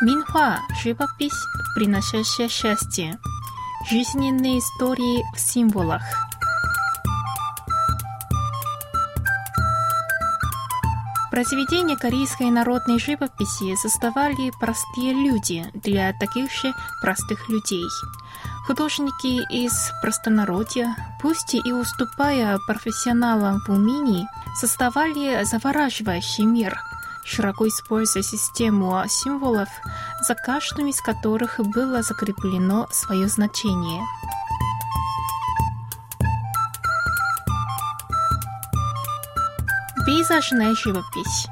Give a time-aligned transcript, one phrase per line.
[0.00, 1.44] Минхуа– живопись,
[1.74, 3.18] приносящая счастье.
[3.90, 6.02] Жизненные истории в символах.
[11.32, 17.88] Произведения корейской народной живописи создавали простые люди для таких же простых людей.
[18.68, 24.28] Художники из простонародья, пусть и уступая профессионалам в умении,
[24.60, 26.80] создавали завораживающий мир–
[27.28, 29.68] широко используя систему символов,
[30.26, 34.02] за каждым из которых было закреплено свое значение.
[40.06, 41.48] Пейзажная живопись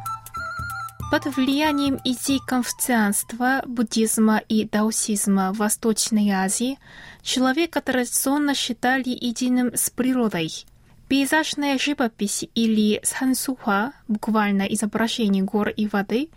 [1.11, 6.79] под влиянием идей конфуцианства, буддизма и даосизма в Восточной Азии
[7.23, 10.51] человека традиционно считали единым с природой–
[11.09, 16.31] Пейзажная живопись или сансуха, буквально изображение гор и воды,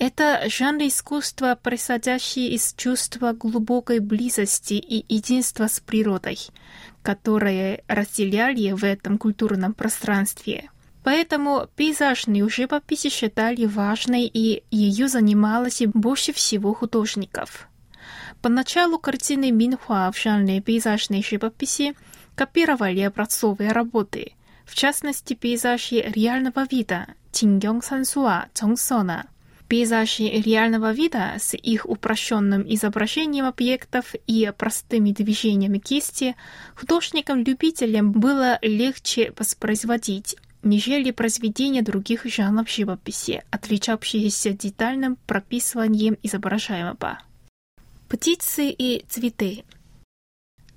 [0.00, 6.38] это жанр искусства, происходящий из чувства глубокой близости и единства с природой,
[7.02, 10.70] которые разделяли в этом культурном пространстве.
[11.04, 17.68] Поэтому пейзажную живопись считали важной, и ее занималось больше всего художников.
[18.42, 21.94] Поначалу картины Минхуа в жанре пейзажной живописи
[22.36, 29.26] копировали образцовые работы, в частности пейзажи реального вида Тингёng Сансуа Чонгсона.
[29.68, 36.36] Пейзажи реального вида с их упрощенным изображением объектов и простыми движениями кисти
[36.76, 47.18] художникам-любителям было легче воспроизводить, нежели произведения других жанров живописи, отличавшиеся детальным прописыванием изображаемого.
[48.08, 49.64] Птицы и цветы–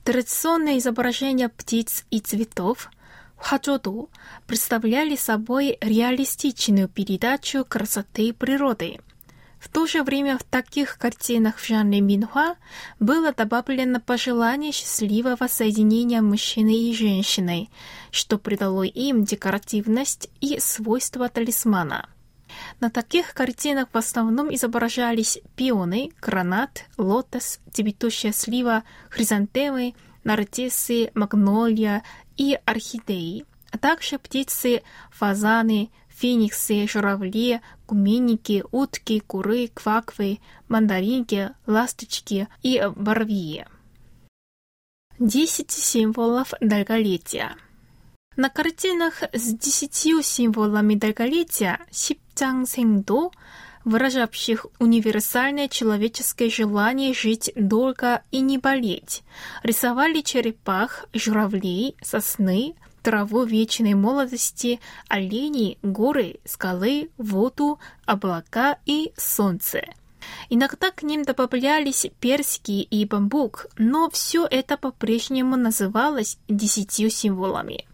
[0.09, 2.89] Традиционные изображения птиц и цветов
[3.37, 4.09] Хаджоду
[4.47, 9.01] представляли собой реалистичную передачу красоты природы.
[9.59, 12.55] В то же время в таких картинах в жанре Минхуа
[12.99, 17.69] было добавлено пожелание счастливого соединения мужчины и женщины,
[18.09, 22.09] что придало им декоративность и свойства талисмана.
[22.79, 32.03] На таких картинах в основном изображались пионы, гранат, лотос, цветущая слива, хризантемы, нарциссы, магнолия
[32.37, 42.81] и орхидеи, а также птицы, фазаны, фениксы, журавли, куменники, утки, куры, кваквы, мандаринки, ласточки и
[42.95, 43.65] барвии.
[45.17, 47.55] Десять символов долголетия–
[48.39, 53.33] на картинах с десятью символами долголетия Сипчангсeng도,
[53.83, 59.23] выражавших универсальное человеческое желание жить долго и не болеть,
[59.63, 64.79] рисовали черепах, журавлей, сосны, траву вечной молодости,
[65.09, 69.81] оленей, горы, скалы, воду, облака и солнце.
[70.49, 77.88] Иногда к ним добавлялись персики и бамбук, но все это по-прежнему называлось десятью символами.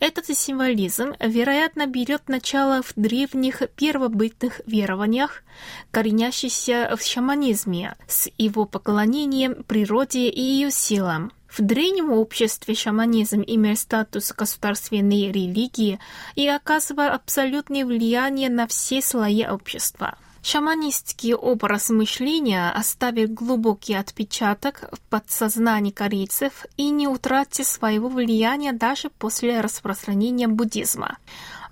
[0.00, 5.42] Этот символизм, вероятно, берет начало в древних первобытных верованиях,
[5.90, 11.32] коренящихся в шаманизме, с его поклонением природе и ее силам.
[11.48, 16.00] В древнем обществе шаманизм имел статус государственной религии
[16.34, 20.18] и оказывал абсолютное влияние на все слои общества.
[20.46, 29.08] Шаманистский образ мышления оставил глубокий отпечаток в подсознании корейцев и не утратил своего влияния даже
[29.08, 31.16] после распространения буддизма.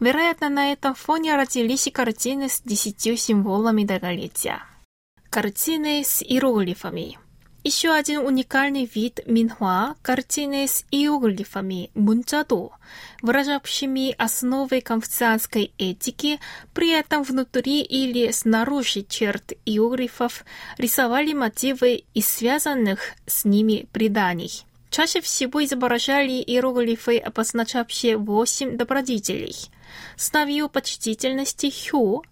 [0.01, 4.63] Вероятно, на этом фоне родились и картины с десятью символами долголетия.
[5.29, 7.19] Картины с иероглифами–
[7.65, 12.71] еще один уникальный вид минхуа– картины с иероглифами мунчадо,
[13.23, 16.41] выражавшими основы конфуцианской этики,
[16.75, 20.45] при этом внутри или снаружи черт иероглифов
[20.79, 24.65] рисовали мотивы из связанных с ними преданий.
[24.91, 29.55] Чаще всего изображали иероглифы, обозначавшие восемь добродетелей–
[30.17, 32.23] снавью почтительности хю,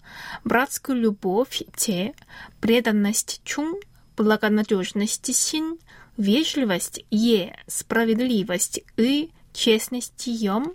[0.44, 2.14] братскую любовь те,
[2.60, 3.76] преданность чун,
[4.22, 5.78] благонадежности син,
[6.18, 10.74] вежливость «е», справедливость «и», честность «ем»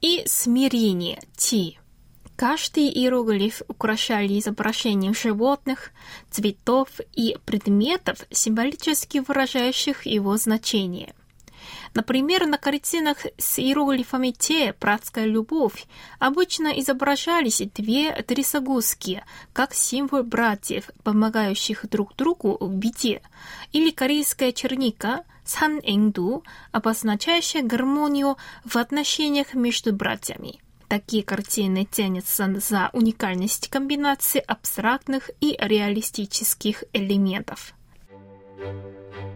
[0.00, 1.78] и смирение «ти».
[2.36, 5.90] Каждый иероглиф украшали изображением животных,
[6.30, 11.14] цветов и предметов, символически выражающих его значение.
[11.94, 15.86] Например, на картинах с иероглифами «те» «братская любовь»
[16.18, 23.22] обычно изображались две трясогузки, как символ братьев, помогающих друг другу в беде,
[23.72, 30.60] или корейская черника «сан энгду», обозначающая гармонию в отношениях между братьями.
[30.88, 37.74] Такие картины тянутся за уникальность комбинации абстрактных и реалистических элементов.
[38.58, 39.35] Ну,